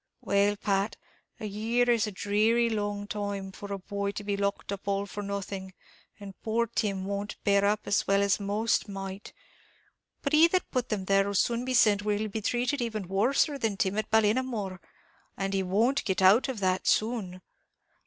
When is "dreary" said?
2.11-2.71